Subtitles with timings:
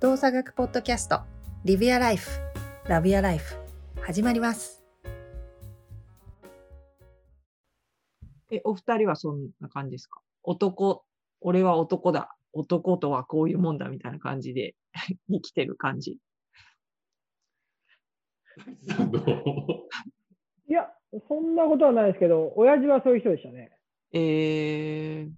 [0.00, 1.20] 動作学ポッドキャスト
[1.64, 2.28] リビアライフ
[2.86, 3.56] ラビアライフ
[4.00, 4.84] 始まります
[8.50, 10.22] え、お二人はそんな感じですか？
[10.42, 11.04] 男、
[11.42, 12.34] 俺は男だ。
[12.54, 14.74] 男とはこういうもんだみたいな感じで
[15.28, 16.16] 生きてる感じ。
[20.66, 20.88] いや、
[21.28, 23.70] そんなことはないですけど、親父はそういう人でしたね。
[24.12, 25.30] えー、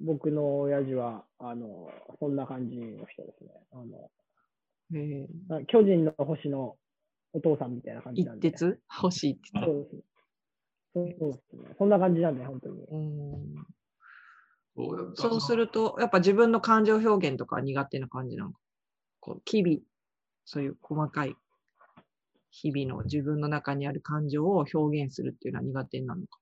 [0.00, 3.50] 僕の親父は、あの、そんな感じの人ですね。
[3.72, 4.10] あの、
[4.94, 6.76] えー、あ巨人の星の
[7.32, 8.48] お父さんみたいな感じなんで。
[8.48, 8.80] 一徹？
[9.02, 10.04] 欲しいって言っそうです。
[10.94, 11.74] そうですね。
[11.78, 12.86] そんな感じなんで、本当に。
[12.86, 12.94] た。
[12.94, 13.54] うん
[15.14, 18.58] そうすると、やっぱ自分の感情表現とか苦手な感じなのか？
[19.20, 19.78] こう、日々、
[20.46, 21.36] そういう細かい
[22.50, 26.38] 日々の自分の中にある感情を表現するっていうのは苦手なのか？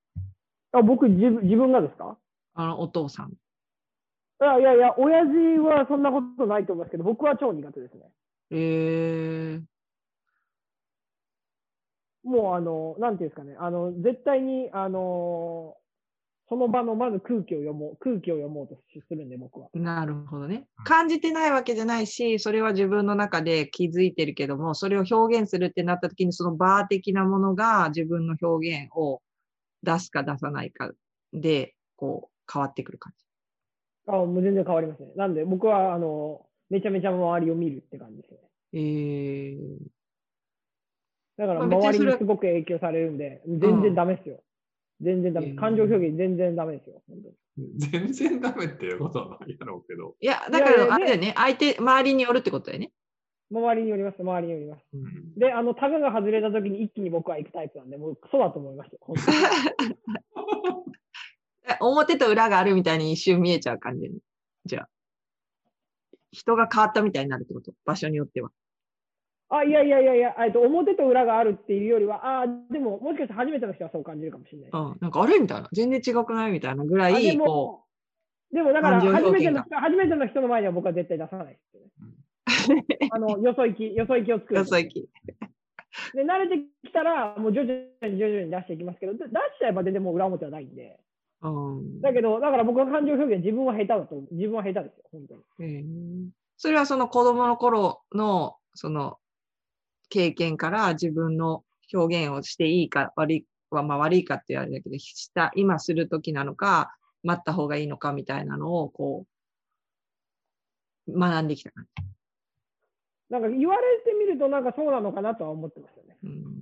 [0.73, 2.16] あ、僕自分、自分がですか？
[2.55, 3.33] あの、お父さん。
[4.41, 8.03] いやいやいや、親父はそんなことないと思いますけど、僕は超苦手ですね。
[8.51, 9.63] えー、
[12.23, 15.77] もう、あの、なんていうんですかね、あの、絶対に、あの、
[16.49, 19.69] その場のまず空気を読もう、空気を読もうとするんで、僕は。
[19.75, 20.85] なるほどねうん。
[20.85, 29.21] 感じてないわけじゃないし、それは自分の中で気づいてるけども、それを表現するってなった時に、そのバー的なものが自分の表現を
[29.83, 30.91] 出すか出さないか
[31.33, 33.27] で、こう、変わってくる感じ。
[34.09, 35.10] あ、もう全然変わりますね。
[35.16, 38.38] なんで、僕は、あの、めちゃめちゃ周りを見るって感じですね。
[38.73, 39.78] えー、
[41.37, 44.42] だから、周りにすごく影響されるんで、全然ダメですよ。
[45.01, 45.51] 全然ダメ。
[45.51, 47.02] うん感情表現全然ダメですよ。
[47.09, 47.34] 本当に
[47.76, 50.16] 全然ダメっていうことはないやろうけど。
[50.20, 52.92] いや、だから、あれだよね、相手、周りによるってことだよね。
[53.51, 54.82] 周りによります、周りによります。
[54.92, 58.98] うんで、あの、タガが外れた時に一気に僕は行くタイプなんで、もうクソだと思いますよ。
[61.80, 64.19] 表と裏があるみたいに一瞬見えちゃう感じに。
[64.65, 64.88] じゃあ。
[66.31, 67.72] 人が変わったみたいになるってこと？
[67.84, 68.50] 場所によっては。
[69.50, 74.70] あ、いやいやいやいや、えっと、表と裏があるっていうよりは、あでも、もしかして初めての人はそう感じるかもしれない。
[74.72, 74.98] うん。
[75.00, 75.69] なんかあれみたいな。
[75.72, 77.84] 全然違くないみたいなぐらい、こも、
[78.53, 82.84] でもだから初めての人、初めての人の前では僕は絶対出さないですよね。
[83.10, 84.60] あの、よそ行き、よそ行きを作う、る。
[84.60, 85.09] よそ行き。
[86.15, 87.72] で、慣れてきたら、もう徐々
[88.03, 91.00] に徐々に出していきますけど、で出しちゃえば全然もう裏表はないんで。
[91.43, 92.00] うん。
[92.00, 95.43] だけど、だから僕は感情表現、自分は下手だと思う、自分は下手ですよ、本当に。
[95.60, 96.28] えー
[96.60, 99.19] それはその子供の頃の、その、
[100.09, 101.62] 経験から自分の
[101.94, 109.25] 表現をしていいか悪いは、まあ悪いかって言われるけど、した、今するときなのか、待った方がいいのかみたいなのを、こ
[111.06, 112.04] う、学んできた感じ。
[113.31, 116.16] なんか言われてみると、なんかそうなのかなとは思ってますよね。
[116.25, 116.57] うん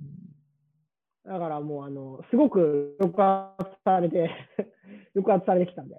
[1.27, 4.31] だからもう、あの、すごく抑圧されて、
[5.13, 5.95] 抑圧されてきたんで。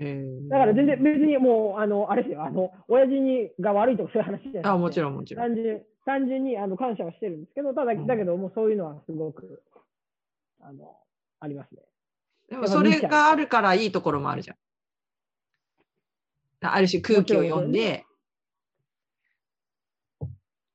[0.00, 4.68] えーだから全然別にもう、あの、あれですよ、あの、親父にが悪いとかそういう話じゃなくて。
[4.68, 5.46] あ、もちろんもちろん。
[5.46, 9.62] 単純単純にあの感謝はしてるんですけど、ただ、うんだけどもうそういうのはすごく、
[10.60, 10.96] あの、
[11.40, 11.82] ありますね。
[12.48, 14.56] でもそれがあるからいいところもあるじゃん。
[16.60, 18.04] ある種空気を読んで、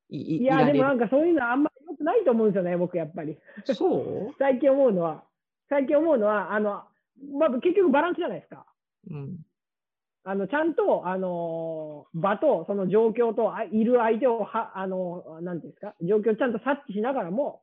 [0.09, 1.71] いいいや、でもなんかそういうのはあんま
[2.03, 3.37] ないと思うんですよね、僕やっぱり。
[3.65, 3.87] そ
[4.29, 4.33] う？
[4.39, 5.23] 最近思うのは、
[5.69, 6.83] 最近思うのは、あの、
[7.37, 8.65] まあ、結局バランスじゃないですか。
[9.09, 9.37] うん。
[10.25, 17.61] あの、ちゃんと、あの、場と、その状況と、あいる相手を、は、あの、なんていうんですか、状況をちゃんと察知しながらも、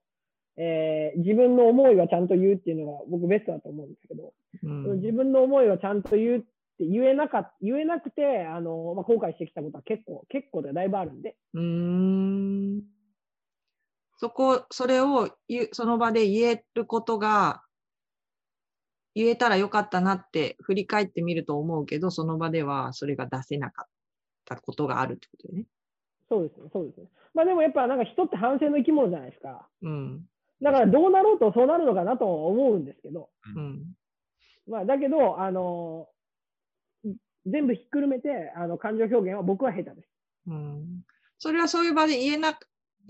[0.56, 6.40] えー自分の思いはちゃんと言うっていうのが僕ベストだと思うんですけど、うん自分の思いはちゃんと言うっ
[6.76, 12.82] て言えなかっ言えなくて、あの、まあ、後悔してきたことは結構、結構でだいぶあるんで、うーん。
[14.20, 15.30] そこ、それを
[15.72, 17.62] その場で言えることが、
[19.14, 23.88] 言えたらよかったなって振り返ってみると思うけど、その場ではそれが出せなかっ
[24.44, 25.64] たことがあるってことよね。
[26.28, 27.06] そうですね、そうですね。
[27.32, 29.66] まあでもやっぱなんか人って反省の生き物じゃないですか。
[29.80, 30.28] うん。
[30.60, 33.86] だからどうなろうとそうなるのかなとは思うんですけど、うん。
[34.68, 36.08] まあだけど、あの、
[37.46, 40.08] 全部ひっくるめて、あの、感情表現は僕は下手です。
[40.46, 41.04] うん。
[41.38, 42.58] それはそういう場で言えな、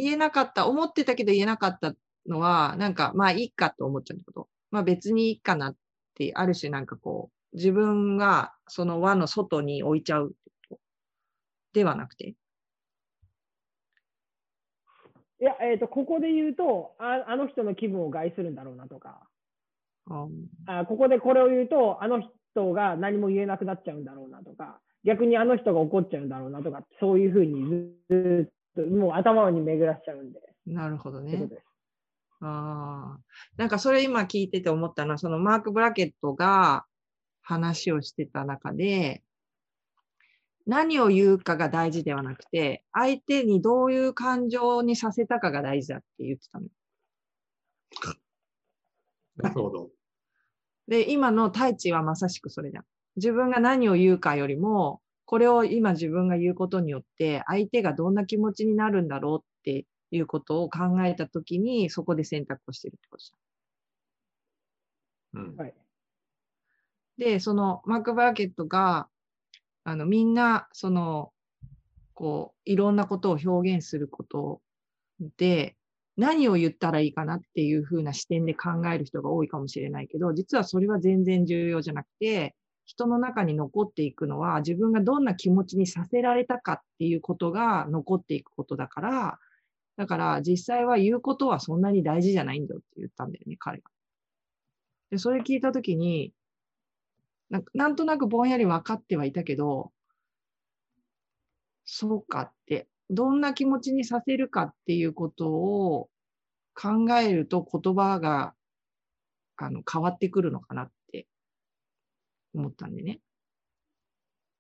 [0.00, 1.94] 言えなかった、思ってたけど言えなかった
[2.26, 4.48] のは、なんか、まあいいかと思っちゃうってこと。
[4.70, 5.76] まあ別にいいかなっ
[6.14, 10.34] て、ある種なんかこう、自分がその輪の外に置いちゃうって
[10.68, 10.80] こと？
[11.72, 12.28] ではなくて？
[15.40, 19.26] いや、えっ、と、ここで言うとあ、あの人の気分を害するんだろうなとか、
[20.06, 20.30] うん
[20.66, 22.20] あここでこれを言うと、あの
[22.52, 31.48] 人が何も言えなくなっちゃうんだろうなとか、逆にあの人が怒っちゃうんだろうなとか、そういうふうにずっと、もう頭に巡らしちゃうんで、なるほどね。
[32.40, 33.20] ああ。
[33.56, 36.84] なんかそれ今聞いてて思ったのは、そのマーク・ブラケットが
[37.42, 39.22] 話をしてた中で、
[40.66, 46.66] 何を言うかが大事ではなくて、相手にどういう感情にさせたかが大事だって言ってたの。
[49.36, 49.90] なるほど。
[50.86, 52.84] で、今の太一はまさしくそれじゃん。
[53.16, 63.32] 自分が何を言うかよりも、これを今自分が言うことによって、相手がどんな気持ちになるんだろうっていうことを考えたときに、そこで選択をしてるってことじ
[65.34, 65.74] うんはい。
[67.18, 67.24] ゃん。
[67.24, 69.06] で、そのマーク・バーケットが、
[69.84, 71.32] あの、みんな、その、
[72.12, 74.60] こう、いろんなことを表現すること
[75.36, 75.76] で、
[76.16, 82.56] 何を言ったらいいかなっていう風な視点で考える人が多いかもしれないけど、実はそれは全然重要じゃなくて、
[82.90, 89.38] 人の中に残っていくのは自分がどんな気持ちにさせられたかっていうことが残っていくことだから、
[89.96, 93.88] だから実際は言うことはそんなに大事じゃないんだよって言ったんだよね、彼が。
[95.12, 96.32] で、それ聞いたときに、
[97.48, 99.92] ななんとなくぼんやり分かってはいたけど、
[101.84, 106.08] そうかって、どんな気持ちにさせるかっていうことを
[106.74, 108.54] 考えると言葉が
[109.56, 110.92] あの変わってくるのかなって
[112.54, 113.20] 思ったんでね。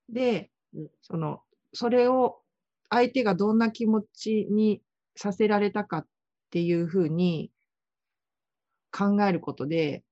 [0.08, 1.40] でうん、その、
[1.72, 2.38] それを
[2.88, 4.82] 相手がどんな気持ちに
[5.16, 6.06] させられたかっ
[6.50, 7.50] ていうふうに
[8.92, 10.02] 考えることで、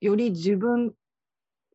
[0.00, 0.94] より自分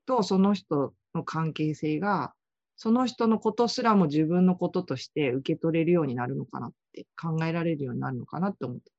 [0.05, 2.33] とその人の関係性が
[2.75, 8.91] その人のことすらも自分のこととして受け取れるようになるのかなって、考えられるようになるのかなって思って。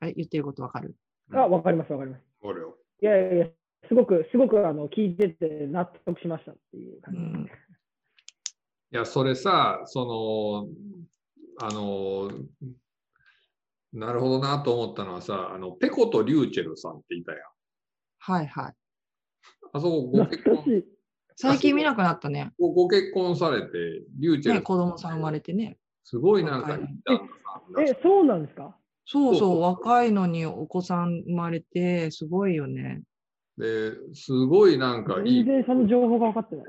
[0.00, 0.94] あれ言ってることわかる？
[1.32, 2.22] あ、わかります、わかります。
[2.40, 2.68] これを。
[2.68, 3.46] いやいやいや、
[3.88, 7.20] すごく、すごくあの聞いてて納得しましたっていうう感じ。
[7.20, 7.44] ん。
[7.44, 7.48] い
[8.90, 10.68] や、それさ、そ
[11.58, 12.30] の、あの、
[13.92, 17.40] なるほどなと思ったのはさ、あの、ペコとリューチェルさんっていたやん。
[18.18, 18.74] はいはい。
[19.72, 20.82] あそこご結婚。
[21.36, 22.52] 最近見なくなったね。
[22.58, 25.78] ごご結婚されて、リューチェね、ル、子供さん生まれてね。
[26.02, 26.78] すごいなんか
[27.78, 28.76] え、そうなんですか？
[29.06, 33.02] そうそう、若いのにお子さん生まれて、すごいよね。
[33.56, 35.46] で、すごいなんかいい全。
[35.46, 36.64] 然その情報が分かってない。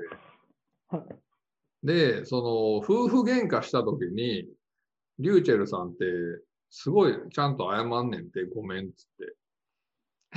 [0.88, 1.86] はい。
[1.86, 4.48] で、その、夫婦喧嘩した時に、
[5.18, 6.04] リューチェルさんって、
[6.70, 9.06] すごいちゃんと謝んねんって、ごめんっつ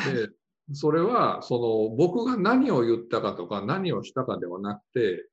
[0.06, 0.28] って。
[0.28, 0.30] で、
[0.74, 5.30] それは、その、僕が何を言ったかとか、何をしたかではなくて、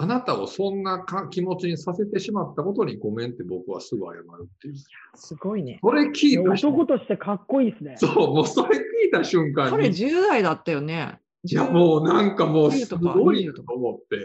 [0.00, 4.74] あなたをそんなか気持ちにさせてしまったことにごめんって僕はすぐ謝るっていう。
[5.14, 5.78] すごいね。
[5.82, 7.94] それ聞いた瞬男としてかっこいいですね。
[7.98, 11.18] そう、もうそれ聞いた瞬間彼に、10代だったよね。
[11.44, 14.16] いやもうなんかもうす10とかごい20とかと思って、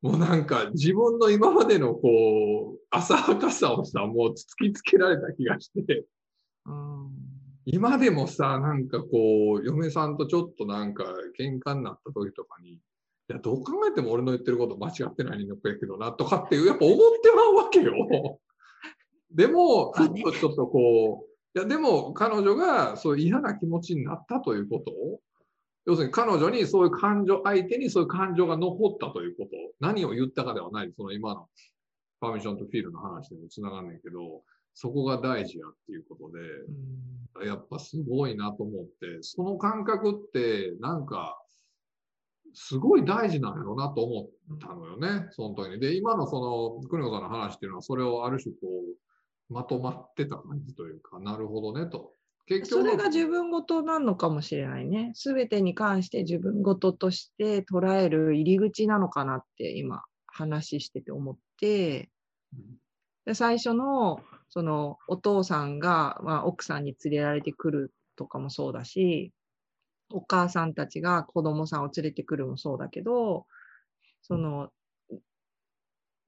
[0.00, 6.06] もうなんか自分の今までのこう、浅はかさをさ、もう突きつけられた気がして、
[6.64, 7.10] うん。
[7.66, 11.04] 今でもさ、なんかこう、嫁さんとちょっとなんか
[11.38, 12.78] 喧嘩になった時とかに、
[13.32, 17.92] いや、どう考えても俺の言ってること間違ってないのやけどな、とかっていう、やっぱ思ってまうわけよ。
[19.30, 24.92] でも、ふっとちょっとこう、いや、でも彼女がそういう嫌な気持ちになったということ。
[24.92, 25.20] を、
[25.86, 29.50] 要するに彼女にそういう感情、相手にそういう感情が残ったということ、
[29.80, 31.48] 何を言ったかではない、その今の
[32.20, 34.42] パーミッションとフィールの話でもつながんねんけど、
[34.74, 37.46] そこが大事やっていうことで、うん。
[37.46, 41.41] やっぱすごいなと思って、その感覚ってなんか、
[42.54, 45.80] すごい大事なんやろうなと思ったのよね、その時に。
[45.80, 48.58] で、今のその、国子さんの話っていうのは、それをある種こ
[49.50, 52.14] う、まとまってた感じというか、なるほどねと。
[52.46, 55.12] 結それが自分事なのかもしれないね。
[55.14, 62.10] すべてに関して自分事として捉える入り口なのかなって今話してて思って、
[63.24, 69.32] で最初のそのお父さんが、まあ、奥さんに連れられてくるとかもそうだし、
[70.12, 73.46] お母さんたちが子供さんを連れてくるもそうだけど、
[74.22, 74.70] その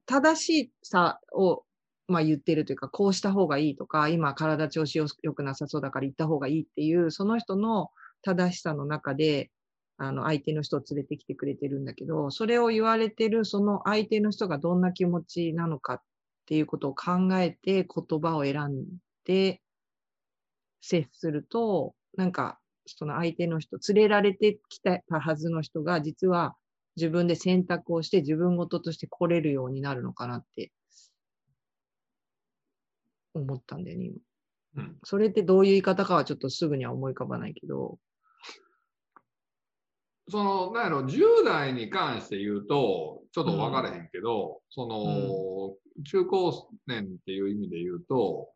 [0.05, 1.63] 正しさを
[2.07, 7.89] まあ言ってるというか、こうした方がいいとか、今体調子よ良くなさそうだから行った方がいいっていう、その人の
[8.21, 9.51] 正しさの中で、
[9.97, 16.01] あの相手の人を連れてきてくれてるんだけど、それを言われてるその相手の人がどんな気持ちなのかっ
[16.45, 18.85] ていうことを考えて言葉を選ん
[19.25, 19.61] で
[20.81, 26.55] 接すると、なんかその相手の人、連れられてきたはずの人が実は
[26.95, 30.71] 自分で選択をして自分事として来れるようになるのかなって
[33.33, 34.15] 思ったんだよね、今。
[34.77, 34.97] うん。
[35.03, 37.97] それってどういう言い方かはちょっとすぐには思い浮かばないけど、
[40.29, 48.49] その、なんやろ、10代に関して言うと、ちょっと分からへんけど、その、中高年っていう意味で言うと、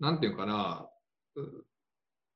[0.00, 0.88] なんていうかな、
[1.36, 1.64] う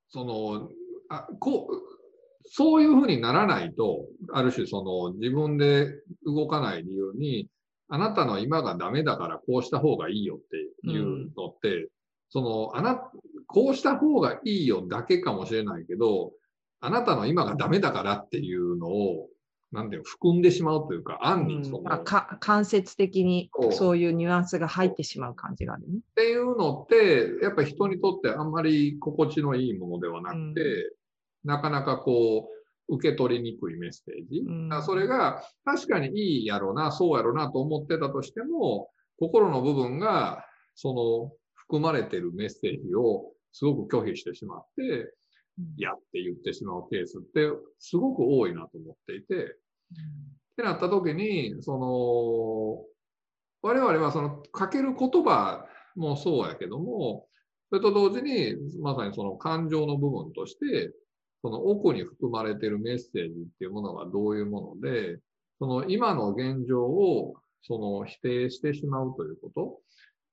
[0.09, 0.71] その、
[1.13, 5.89] あこう、そういうふうにならないと、ある種その自分で
[6.25, 7.49] 動かない理由に、
[7.89, 10.39] あなたの今がダメだからこうした方がいいよっ
[10.83, 11.89] ていうのって、
[12.31, 13.01] その、あな、
[13.47, 16.33] こうした方がいいよだけかもしれないけど、
[16.81, 19.29] あなたの今がダメだからっていうのを、
[19.71, 23.97] なんていうの、含んでしまうというか、暗にその、まあ、か間接的にそう。
[23.97, 25.99] いうニュアンスが入ってしまう感じがあるね。
[25.99, 30.93] っていうのって、やっぱり人にとってあんまり心地のいいものではなくて、
[31.45, 32.49] なかなかこ
[32.89, 34.41] う、受け取りにくいメッセージ。
[34.47, 34.83] うん。
[34.83, 40.45] それが確かにいいやろうな、そうやろうなと思ってたとしても、心の部分が、
[40.75, 45.15] その、含まれてるメッセージをすごく拒否してしまって、
[45.77, 49.49] いやって言ってしまうケースってすごく多いなと思っていて、っ
[50.57, 52.85] てなった時に、その、
[53.63, 57.27] 我々はそのかける言葉もそうやけども、
[57.71, 60.93] それと同時に、まさにその感情の部分として、
[61.43, 65.19] その奥に含まれているメッセージっていうものがどういうもので、
[65.59, 69.81] その今の現状をその否定してしまうというこ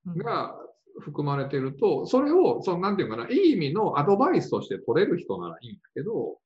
[0.06, 0.56] とが
[1.00, 6.38] 含まれていると、それを、そのなんていうかな、いい意味のアドバイスとして取れる人ならいいんだけど、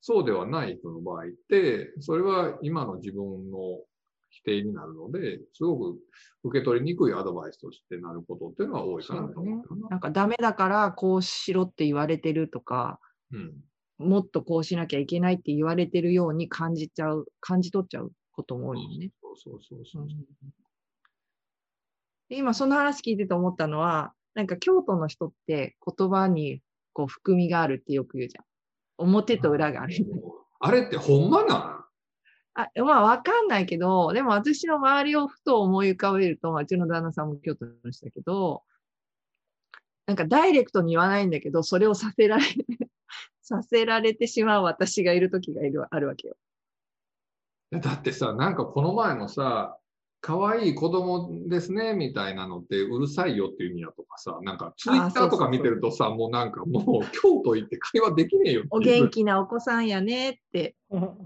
[0.00, 3.58] そうではない人の場合って、それは今の自分の
[4.30, 5.98] 否定になるので、すごく
[6.44, 9.88] 受け取りにくいアドバイスとしてなることっていうのは多いかなと思うかな。
[9.88, 13.00] なんかダメだからこうしろって言われてるとか、
[13.32, 13.54] うん。
[13.98, 19.10] もっとこうしなきゃいけないって言われてるように感じちゃう、感じ取っちゃうことも多いよね。
[19.22, 20.06] そうそうそうそう。
[22.28, 26.60] で今その話聞いてて思ったのは、なんか京都の人って言葉に
[26.92, 28.44] こう含みがあるってよく言うじゃん。
[28.98, 29.94] 表と裏がある。
[30.58, 31.84] あれってほんまなん？
[32.54, 38.62] あまあわかんないけど、でも私の周りをふと思い浮かべると、まあうちの旦那さんも京都の人だけど、
[40.06, 42.44] なんかダイレクトに言わないんだけど、それをさせられ、
[43.46, 46.34] させられてしまう私がいる時がいるあるわけよ。
[47.70, 49.78] だってさ、なんかこの前もさ、
[50.20, 60.74] 可愛い子供ですね、みたいなのってうるさいよっていう意味やとかさ、なんかツイッターとか見てるとさ、もうなんかもう京都行って会話できねえよお元気なお子さんやねって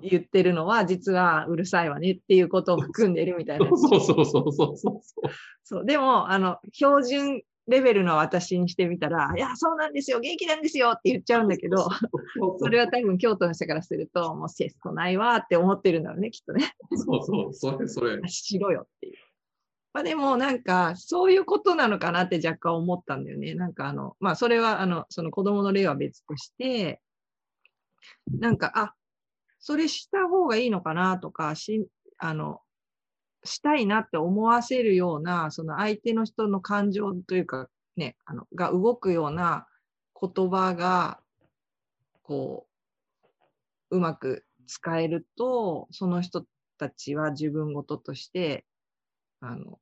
[0.03, 3.67] 言ってるのは、実はうるさいわねっていうことを含んでるみたいな。
[3.75, 5.01] そうそうそうそうそう。
[5.65, 11.89] そうでも、あの、標準レベルの私にしてみたら、いや、そうなんですよ、元気なんですよって言っちゃうんだけど、
[12.59, 16.75] それは多分京都の人からすると、もう節操ないわって思ってるんだろうね、きっとね。
[16.97, 18.21] そうそう、それそれ。
[18.29, 19.15] しろよっていう。
[19.93, 23.55] まあでもなんか、そういうことなのかなって若干思ったんだよね。
[23.55, 27.01] なんかあの、まあそれはあの、その子供の例は別として、
[28.27, 28.95] なんか、あ、
[29.59, 31.87] それした方がいいのかなとか、し、
[32.19, 32.61] あの、
[33.45, 39.67] したいなって思わせるような、その相手の人の感情というか、ね、あの、が動くような
[40.21, 41.21] 言葉が、
[42.23, 42.67] こ
[43.91, 46.45] う、うまく使えると、その人
[46.79, 48.67] たちは自分事として、
[49.41, 49.81] あの、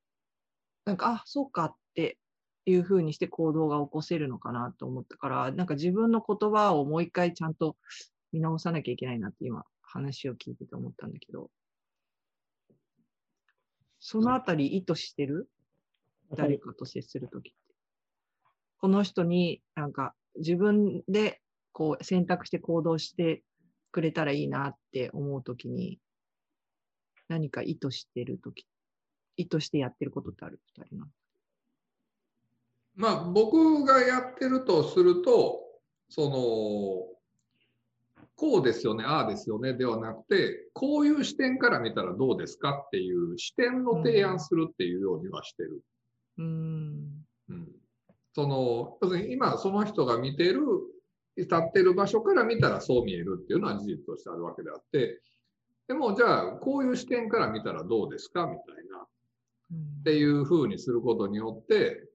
[0.85, 2.19] なんか、あ、そうかって
[2.65, 7.77] いうふうにして行動が起こせるのかなと思ったから、なんか自分の言葉をもう一回ちゃんと
[8.33, 11.51] 見直さなきゃいけないなって今話を聞いてて思ったんだけど、
[14.01, 15.49] そのあたり意図してる？
[16.37, 17.59] 誰かと接するときって。
[18.79, 21.41] この人になんか自分で
[21.73, 23.43] こう選択して行動して
[23.91, 25.99] くれたらいいなって思うときに、
[27.29, 28.67] 何か意図してるとき、
[29.37, 30.61] 意図してやってることってある？
[30.79, 31.07] 二人の。
[32.95, 35.61] まあ僕がやってるとすると、
[36.09, 37.18] その、
[38.39, 45.83] こうですよね、ああですよねではなくて、こういう視点から見たらどうですかっていう視点の提案するっていうようにはしてる。
[46.39, 47.25] うーん。
[47.49, 47.69] うん、
[48.33, 50.63] その、要するに今その人が見てる、
[51.37, 55.21] 立ってる場所から見たらそう見えるっていうのは事実としてあるわけであって、
[55.89, 58.99] でもじゃあこういう視点から見たらどうですかみたいな。
[60.01, 62.09] っていうふうにすることによって、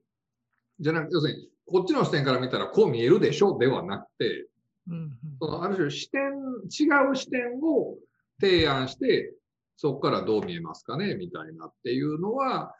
[0.80, 4.48] じゃなくて、要するに、こっちの視点から見たらこう見えるでしょではなくて、
[4.88, 7.96] うんそのある種視点、違う視点を
[8.40, 9.34] 提案して、
[9.76, 12.74] そこからどう見えますかねみたいなっていうのは、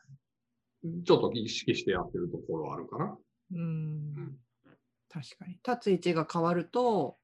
[1.05, 3.19] ちょっと意識してやってるところはあるかな。
[3.53, 3.61] うんう
[4.21, 4.39] ん
[5.09, 5.53] 確かに。
[5.65, 7.17] 立つ位置が変わると、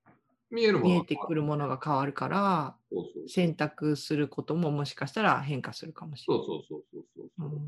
[0.51, 7.51] 見えるものが見えてくるものが変わるから、そうそう選択することももしかしたら変化するかもしれそうそうそうそうそうない。
[7.51, 7.61] そう。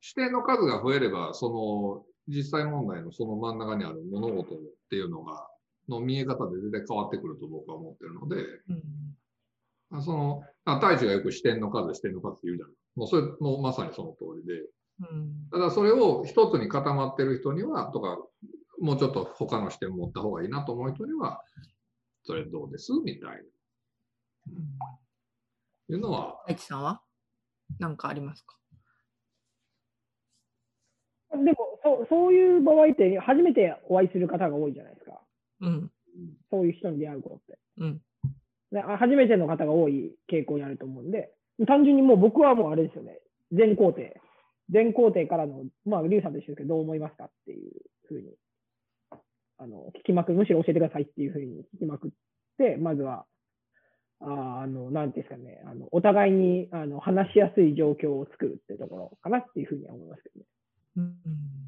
[0.00, 4.58] 視点の数が増えれば、その実際問題のその真ん中にある物事っ
[4.88, 5.46] ていうのが、
[5.88, 8.36] の見え方で全然変わってくると僕は思ってるので、
[8.68, 8.82] うん
[9.94, 12.74] あその、あ太一がよく視点の数、視点の数って言うじゃない。
[12.94, 14.62] もうそれもまさにその通りで、
[15.00, 15.50] うん。
[15.50, 18.16] ただそれを一つに固まってる人には、とか、
[18.80, 21.42] もうちょっと他の視点持った方がいいなと思う人には、
[22.24, 22.90] それどうです？
[23.04, 23.36] みたいな。
[25.90, 27.02] いうのは、大地さんは？
[27.78, 28.56] 何かありますか？
[31.32, 35.01] でもそう、そういう場合って、初めてお会いする方が多いじゃないですか。
[35.62, 35.90] うん。
[36.50, 37.58] そういう人に出会うことって。
[37.78, 38.00] うん。
[38.70, 41.30] であ初めての方が多い傾向にあると思うんで、
[41.66, 43.18] 単純にもう僕はもうあれですよね、
[43.52, 44.02] 全工程。
[44.70, 47.72] 全工程からの、まあ、リュウさんと一緒ですけど、どう思いますかっていう
[48.06, 48.32] ふうに、
[49.58, 52.10] あの、聞きまく、むしろ教えてくださいっていうふうに聞きまくっ
[52.56, 53.26] て、まずは、
[54.20, 60.46] ああの、なんていうんですかね、あの、お互いに、あの、話しやすい状況を作るってところかなっていうふうには思いますけどね。
[60.96, 61.61] うん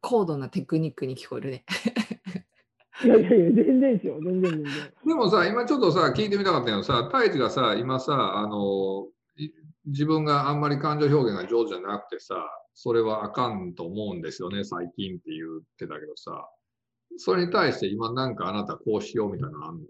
[0.00, 1.64] 高度なテクニックに聞こえるね。
[3.04, 4.72] いやいやいや、全然ですよ、全然全然。
[5.06, 9.50] でもさ、今ちょっとさ、聞いてみたかったけどさ、太一がさ、今さ、あの、い
[9.86, 12.36] 自分があんまり感情表現が上手じゃなくてさ、
[12.74, 16.50] それはあかんと思うんですよね、最近って言ってたけどさ、
[17.16, 19.82] それに対して今なんかあなたこうしようみたいなのあんの？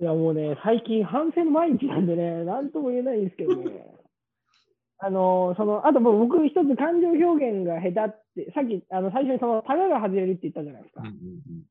[0.00, 3.97] いやもうね、最近反省の毎日なんでね、なんとも言えないんですけどね。
[5.00, 11.08] あの、その、あともう僕一つ感情表現が下手って、さっき、あの、最初にその、タガが外れるって言ったじゃないですかうん。
[11.08, 11.62] うん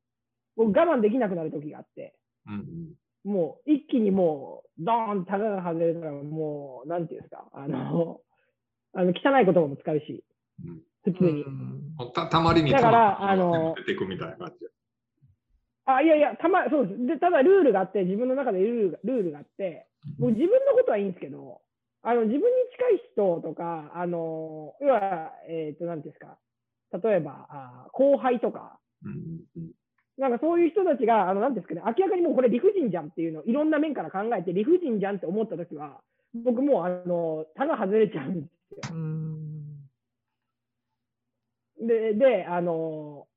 [0.55, 2.15] 僕我慢できなくなる時があって、
[2.47, 2.93] うんうん
[3.23, 8.21] もう一気にもう、ドーンとタガが外れたら、もう、なんていうんですか、あの、
[8.93, 10.23] あの汚い言葉も使うし、
[10.65, 11.43] うん普通に。
[11.43, 14.65] うんたたまりにだからたまあの出てくみたいな感じ。
[15.85, 17.05] あ、いやいや、たま、そうです。
[17.05, 19.87] で、ただルールがあって、自分の中でルールがルールがあって、
[20.19, 21.61] もう自分のことはいいんですけど、
[22.03, 26.37] あの、自分に近い人とか、あの、要は、えっ、と、なんですか、
[27.03, 28.79] 例えば、あ後輩とか、
[30.17, 36.01] なんかそういう人たちが、あの、なんですかね、明らかにもうこれ理不尽じゃんっていうのをいろんな面から考えて、理不尽じゃんって思ったときは、
[36.33, 38.95] 僕もう、あの、たが外れちゃうんですよ。
[38.95, 39.47] うん。
[41.79, 43.27] で、で、あの、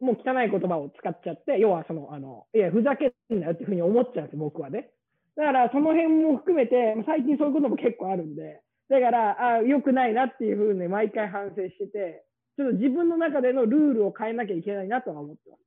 [0.00, 4.90] もう汚い言葉を使っちゃって、要はその、あの、いや、ふざけんなよっていうふうに思っちゃうんですよ、僕はね。
[5.36, 12.24] だから、その辺も含めて、最近そういうことも結構あるんで、だから、あ良くないなっていうふうに毎回反省してて、
[12.56, 15.60] ちょっと自分の中でのルールを変えなきゃいけないなとは思ってます。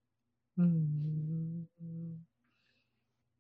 [0.60, 0.98] うん。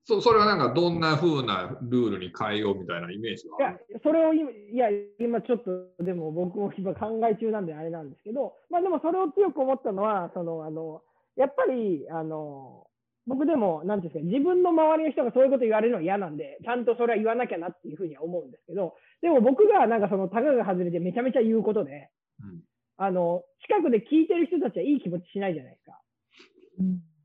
[0.07, 4.87] そそれはなんかどんな風なルールに変えようみたいなイメージいはあやる、それを今、いや、
[5.19, 11.01] 今ちょっと、でも僕も今考え中なんであれなんですけど、まあでもそれを強く思ったのは、その、あの、
[11.35, 12.86] やっぱり、あの、
[13.27, 22.09] 僕でも、なんていうんですか、自分の周りの人がそういうこと言われるのは嫌なんで、ちゃんとそれは言わなきゃなっていうふうには思うんですけど、でも僕がなんかその、タガが外れてめちゃめちゃ言うことで、
[22.41, 22.61] うん
[22.97, 26.01] あの、近くで聞いてる人たちはいい気持ちしないじゃないですか。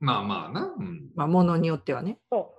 [0.01, 0.75] まあまあな。
[0.79, 2.19] うんまあ、ものによってはね。
[2.31, 2.55] そ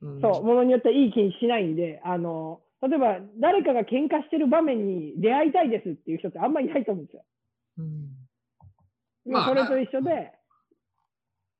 [0.00, 0.06] う。
[0.06, 7.24] うんそう、ものによってはいい気にしないんで、あの、例えば誰かが喧嘩してる場面に出会いたいですっていう人ってあんまりいないと思うんですよ。
[7.78, 9.32] うん。
[9.32, 10.32] まあそれと一緒で、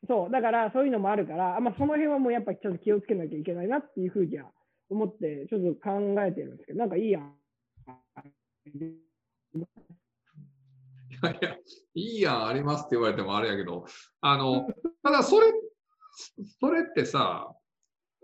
[0.07, 4.51] そう、だからそういうのもあるから、あまあ、その辺はもうやっぱりちょっと気をつけなきゃいけないなっていうふうには
[4.91, 7.35] 思って、ちょっと考えてるんですけど、なんかいいやん。
[8.67, 8.81] い
[11.23, 11.57] やいや、
[11.95, 13.87] いいやん、ありますって言われてもあれやけど、
[14.21, 14.67] あの、
[15.05, 15.53] ただそれ、
[16.61, 17.55] それってさ、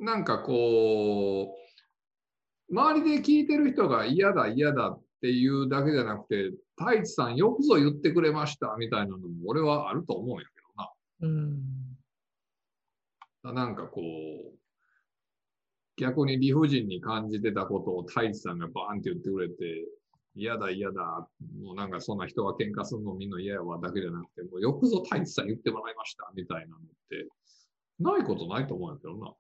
[0.00, 10.57] なんかこう、周りで聞いてる人が嫌だ、嫌だっていうだけじゃなくて、太一さんよくぞ言ってくれましたみたいなのも俺はあると思うんやけ
[11.20, 11.98] うん。
[13.42, 13.66] な。
[13.66, 14.58] んかこう、
[15.96, 19.54] 逆に理不尽に感じてたことを太一さんがバーンって言ってくれて、
[20.34, 21.28] 嫌だ嫌だ、
[21.60, 27.28] もうなんかそんな人が喧嘩するのみんな嫌やわだけじゃなくて、もうよくぞ太一さん言ってもらいましたみたいなのって、
[27.98, 29.34] ないことないと思うんやけどな。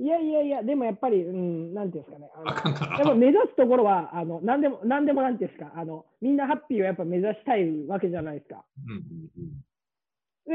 [0.00, 2.30] いやいやいや、でもやっぱり、うん、なんていうんですかね。
[2.46, 8.64] あかんかなやっぱ目指すところは、あの、なんでも、なんでもなんていうんですか、あの、みんなハッピーをやっぱ目指したいわけじゃないですか。
[8.86, 9.02] うんうん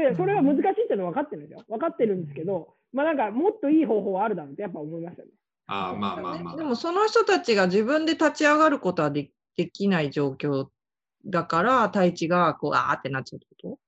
[0.02, 0.10] うん。
[0.10, 1.64] で、それは難しいってのは分かってるんですよ。
[1.68, 5.30] 分かってるんですけど、まあなんか、もっといい方法はあるだろうってやっぱ思いますよね。
[5.68, 6.56] ああ、まあまあまあ。
[6.56, 10.66] でもその人たちが自分で立ち上がることはでできない状況
[11.24, 13.78] だから、太一がこう、あーってなっちゃうってこ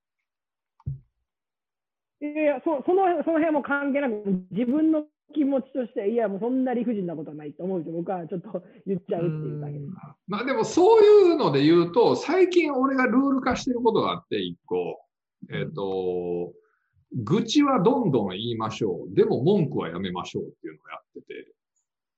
[2.21, 7.83] いやいや、そそのその辺はもう関係なく、自分の気持ちとして、いや、もうそんな理不尽なことはないと思う。
[7.91, 9.79] 僕はちょっと言っちゃうっていうだけで。
[9.79, 9.93] うん
[10.27, 14.99] まあでもそういうので言うと、最近俺がルール化してることがあって、一個。
[15.51, 16.53] えっ、と、
[17.13, 19.15] 愚痴はどんどん言いましょう。
[19.15, 21.43] でも文句はやめましょうっていうのをやってて。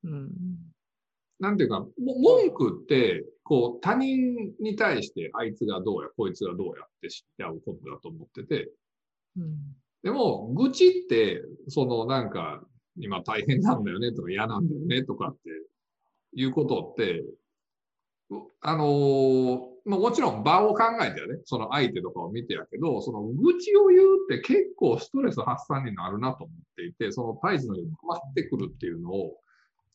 [0.04, 0.30] とうん。
[1.40, 1.88] なんていうか、も
[2.20, 8.70] 文句って、こう、他人に対して、あいつがどうや、こいつがどうやって知って合うことだと思ってて、
[9.38, 9.58] うん。
[10.04, 12.64] でも、愚痴って、そのなんか、
[12.98, 15.50] 今大変なんだよねとか嫌なんだよねとかって
[16.36, 17.24] いうことって、
[18.30, 29.38] うあのーまあ、もちろん場を考えてやね、その相手とかを見てやけど、その愚痴を言うって結構ストレス発散になるなと思っていて、その胎児のように回ってくるっていうのを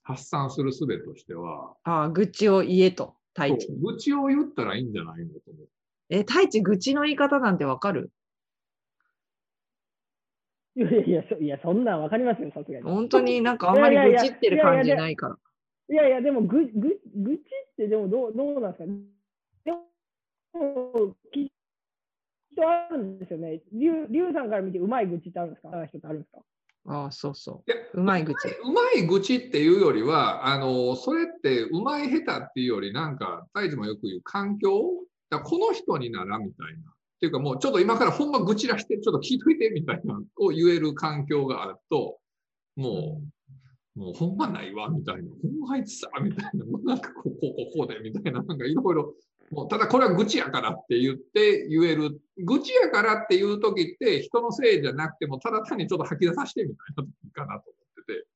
[0.02, 3.66] 発散する術としては、ああ、愚痴を言えと、太一。
[3.66, 5.68] そう愚痴を言ったらいいんじゃないのと思う。
[6.09, 8.11] え、太一、愚痴の言い方なんてわかる？
[10.76, 12.84] いやいやいや、そいやそんなんわかりますよ、さすがに。
[12.84, 15.36] 本当になんかあんまり愚痴ってる感じないから。
[15.88, 18.92] いやいや、でもぐ、ぐ、愚痴ってでもどう、どうなんですか
[19.64, 21.48] でも、きっ
[22.56, 23.62] とあるんですよね。
[23.72, 25.70] りゅう、りゅうさんから見てうまい愚痴ってあるんですか？
[25.72, 26.42] ある人ってあるんですか？
[26.88, 28.00] ああ、そうそいやう。
[28.00, 28.48] うまい愚痴。
[28.48, 34.82] うまい愚痴っていうよりは、あの、それってうまい下手っていうより、なんか、大地もよく言う環境？
[35.30, 36.92] だこの人にならみたいな。
[37.16, 42.18] っていうかもうちょっと今からほんま愚痴らして、ちょっと聞いといてみたいなを言える環境があると、
[42.76, 43.22] も
[43.96, 45.22] う、もうほんまないわみたいな。
[45.22, 46.64] ほんまあいつさみたいな。
[46.66, 48.42] もうなんかこう、こう、こうこうでみたいな。
[48.42, 49.14] なんかいろいろ。
[49.50, 52.20] もうただこれは愚痴やからって言って言える。
[52.37, 58.26] 愚痴やからっていう時って人のせいじゃなくても、ただ単にちょっと吐き出させてみたいな時かなと思ってて。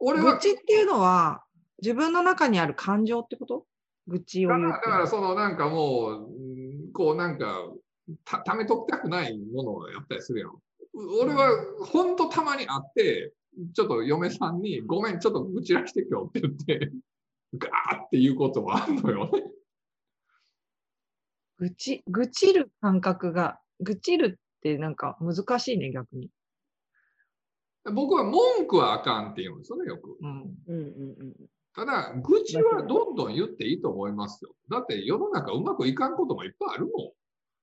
[0.00, 1.44] 俺は愚痴っていうのは、
[1.80, 3.64] 自分の中にある感情ってこと？
[4.08, 6.52] 愚痴をだからだからそのなんかもう、う
[6.88, 7.70] んこうなんか、
[8.24, 10.50] たためときたくないものをやったりするやん。
[10.50, 10.60] う
[11.22, 11.50] 俺は
[11.84, 13.32] ほんとたまに会って、
[13.74, 16.92] ちょっと嫁さんに、ごめん、ちょっと愚痴らして今日って言って、
[17.54, 19.42] ガーっていうこともあるのよね。
[21.58, 26.30] 愚痴、愚痴る感覚が、愚痴るってなんか難しいね、逆に。
[27.94, 30.16] 僕は文句はあかんって言うんですよね、よく。
[30.20, 30.56] うん。
[30.66, 31.34] うんうんうん。
[31.74, 34.54] ただ、愚痴はどんどん言っていいと思いますよ。
[34.70, 36.92] だって世の中うまくいかんこともいっぱいあるもん。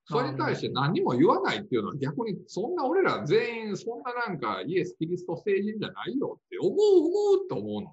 [0.05, 7.91] それに対して何にも言わないっていうのは逆にそんな俺ら全員そんななんかイエス・キリスト聖人じゃないよって思う思うと思うので、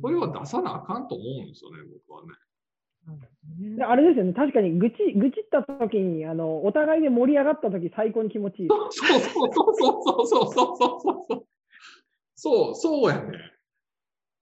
[0.00, 2.32] それは出さなあかんと思うんですよね、僕はね。
[3.84, 8.68] あれですよね、確かに愚痴、愚痴った時に、あの、お互いで盛り上がった時最高に気持ちいい。
[8.68, 11.46] そうそうそうそうそうそうそうそうそう。
[12.36, 13.38] そう、そうやね。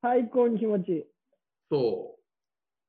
[0.03, 1.05] 最高に気持ちいい。
[1.71, 2.17] そ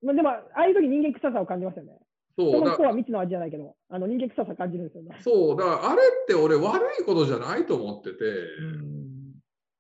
[0.04, 2.01] まあ、でも、ああいう時人間臭さを感じますよね。
[2.38, 2.52] う。
[2.52, 5.18] そうだそは未知の味じゃないけど、あの人間臭さ感じるんですよね。
[5.22, 9.02] そう、だからあれって俺悪いことじゃないと思ってて、うん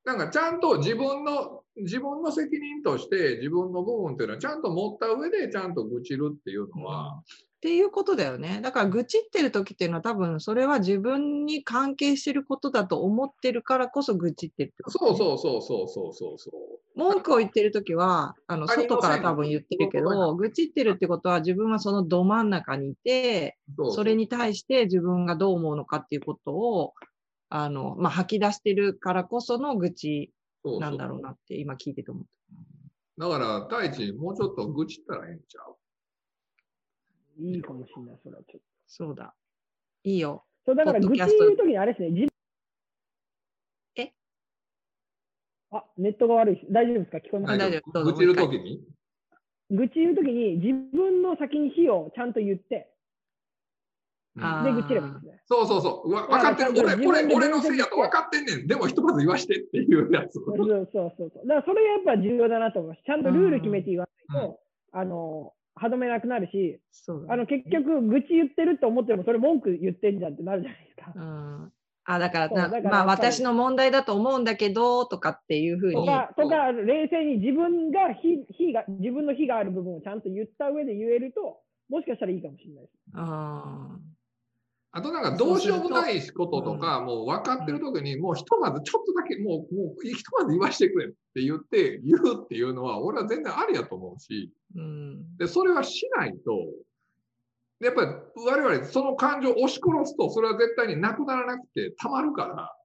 [0.03, 7.21] なんかちゃんと自分の、自分の責任として自分の部分っていうのはちゃんと持った上でちゃんと愚痴るっていうのは、
[7.61, 8.59] っていうことだよね。
[8.63, 16.99] だから愚痴ってる時っていうのは多分それは自分に関係してることだと思ってるからこそ愚痴ってるってこと、そうそうそうそうそうそうそう。
[16.99, 23.59] 文句を言ってる時はあの外から多分言ってるけど、愚痴ってるってことは自分はそのど真ん中にいて、
[23.91, 26.93] それに対して自分がどう思うのかっていうことを
[27.49, 30.31] あの、まあ、吐き出してるからこその愚痴
[30.79, 32.23] なんだろうなって今聞いてて思っ
[33.19, 35.75] だから、太一、もうちょっと愚痴ったらええんちゃう？
[37.39, 38.59] いいかもしれない、それはちょっと。
[38.59, 38.63] た。
[38.87, 39.33] そうだ。
[40.03, 40.45] いいよ。
[40.65, 42.27] そう、だから愚痴言う時にあれですね、自
[43.95, 44.13] え？
[45.71, 47.17] あ、ネットが悪いし、大丈夫ですか？
[47.17, 47.51] 聞こえます？
[47.53, 48.81] あ大丈夫どうぞ愚痴るときに？
[49.71, 52.89] 愚痴言う時に自分の先に非をちゃんと言って、
[54.35, 55.41] うんあで、愚痴ればいいんですね。
[55.45, 56.09] そうそうそう。
[56.09, 56.71] うわ分かってる。
[56.71, 58.67] 俺、俺、俺のせいやと分かってんねん。
[58.67, 60.35] でも、ひとまず言わしてっていうやつ。
[60.35, 61.47] そうそうそうそう。
[61.47, 63.03] だからそれがやっぱ重要だなと思います。
[63.05, 64.59] ちゃんとルール決めて言わないと、
[64.93, 71.13] あの、歯止めなくなるし、そうだあの結局、愚痴言ってると思っても、それ文句言ってんじゃんってなるじゃないですか。
[71.15, 71.71] うん
[72.03, 82.93] あだからまあ私の問題だと思うんだけどとかっていうふうにとか、とか冷静に自分が非非が、自分の非がある部分をちゃんと言った上で言えると、もしかしたらいいかもしれないです。
[83.13, 83.99] あ
[84.93, 96.59] あとなんかどうしようもないこととか、もう分かってる時に、もうひとまずちょっとだけ、もう、もうひとまず言わしてくれって言って、言うっていうのは、俺は全然ありやと思うし、ーうんで、それはしないと、
[97.79, 98.11] やっぱり
[98.45, 102.75] 我々その感情を押し殺すと、それは絶対になくならなくてたまるから、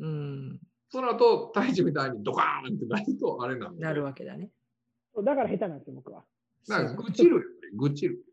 [0.00, 0.58] うん
[0.90, 3.80] その後、大地みたいにドカーンってなると、あれなんで。
[3.80, 4.50] なるわけだね。
[5.14, 6.22] そうだから下手なんですよ、僕は。
[6.68, 7.42] だか愚痴る
[7.74, 8.24] 愚痴る。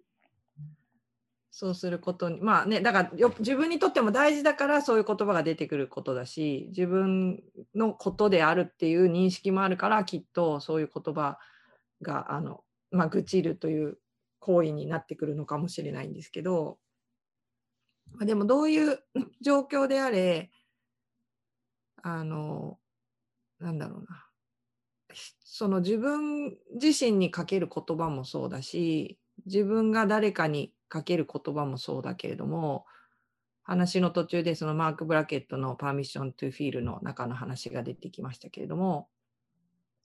[1.52, 7.42] そうすることにまあねだからよ自分にとっても大事だからそういう言葉が出てくることだし自分
[7.76, 11.40] のことであるっていう認識もあるからきっとそういう言葉
[12.02, 13.98] があのまあ愚痴るという
[14.40, 16.78] 行為になってくるのかもしれないんですけど、
[18.14, 19.00] まあ、でもどういう
[19.42, 20.52] 状況であれ
[22.02, 22.78] あの
[23.60, 24.26] なんだろうな。
[25.44, 32.86] その自分自身にかける言葉もそうだし自分が誰かにかける言葉もそうだけれども
[33.64, 39.10] 話の途中でそのマーク・ブラケットの「パーミッション・トゥ・フィール」の中の話が出てきましたけれども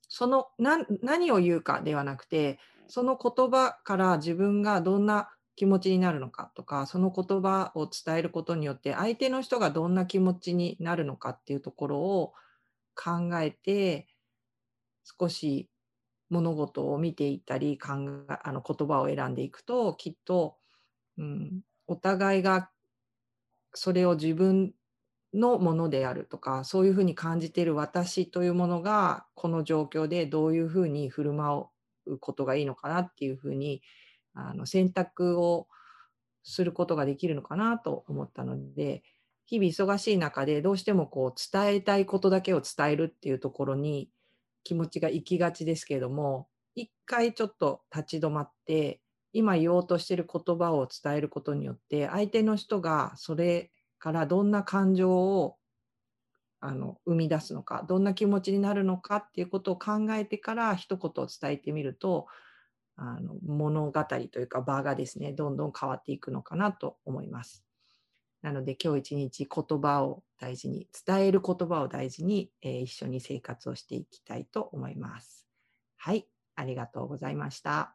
[0.09, 12.33] その何何を言うかではなくてその言葉から自分がどんな気持ちになるのかとか、その言葉を伝えることによって、相手の人がどんな気持ちになるのかっていうところを
[12.97, 14.09] 考えて、
[15.05, 15.69] 少し
[16.35, 17.93] 物事を見ていったり、考
[18.31, 20.57] えあの言葉を選んでいくと、きっと、
[21.19, 22.71] うん、お互いが
[23.75, 24.73] それを自分
[25.33, 31.67] のものであるとか、そういうふうに感じている私というものが、この状況でどういうふうに振る舞
[32.07, 33.83] うことがいいのかなっていうふうに、
[34.35, 35.69] あの選択を
[36.43, 39.03] することができるのかなと思ったので、
[39.47, 44.09] 日々忙しい中でどうしてもこう伝えたいことだけを伝えるっていうところに
[44.65, 49.01] 気持ちが行きがちですけれども、一回ちょっと立ち止まって、
[49.33, 55.57] 今言おうとしてる言葉を伝えることによって、相手の人がそれからどんな感情を
[56.61, 62.27] あの生み出すのか、どんな気持ちになるのかっていうことを考えてから一言伝えてみると、
[62.97, 67.64] あの物語というか場がですね、どんどん変わっていくのかなと思います。
[68.45, 75.47] なので今日一日言葉を大事に、伝える言葉を大事に、えー一緒に生活をしていきたいと思います。
[75.97, 77.79] はい、ありがとうございました。
[77.81, 77.95] あ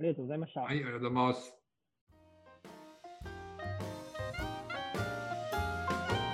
[0.00, 0.62] りがとうございました。
[0.62, 1.54] はい、ありがとうございます。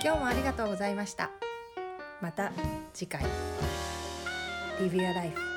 [0.04, 1.30] 今日もありがとうございました
[2.20, 2.52] また
[2.92, 3.22] 次回
[4.80, 5.51] Live Your Life